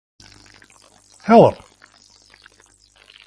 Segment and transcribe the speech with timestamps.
[1.21, 1.57] Help.